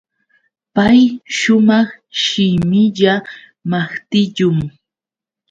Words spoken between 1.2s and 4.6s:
shumaq shimilla maqtillum.